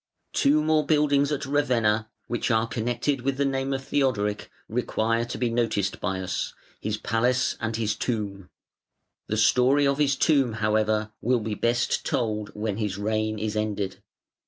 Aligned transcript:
Two 0.33 0.63
more 0.63 0.83
buildings 0.83 1.31
at 1.31 1.45
Ravenna 1.45 2.09
which 2.25 2.49
are 2.49 2.65
connected 2.67 3.21
with 3.21 3.37
the 3.37 3.45
name 3.45 3.71
of 3.71 3.83
Theodoric 3.83 4.49
require 4.67 5.25
to 5.25 5.37
be 5.37 5.51
noticed 5.51 5.99
by 6.01 6.19
us, 6.19 6.55
his 6.79 6.97
Palace 6.97 7.55
and 7.61 7.75
his 7.75 7.95
Tomb. 7.95 8.49
The 9.27 9.37
story 9.37 9.85
of 9.85 9.99
his 9.99 10.15
Tomb, 10.15 10.53
however, 10.53 11.11
will 11.21 11.39
be 11.41 11.53
best 11.53 12.03
told 12.03 12.49
when 12.55 12.77
his 12.77 12.97
reign 12.97 13.37
is 13.37 13.55
ended. 13.55 14.01